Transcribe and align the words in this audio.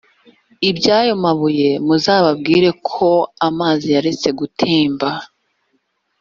iby’ayo 0.69 1.13
mabuye 1.23 1.69
muzababwire 1.85 2.69
ko 2.91 3.09
amazi 3.47 3.87
yaretse 3.95 4.27
gutemba 4.39 5.09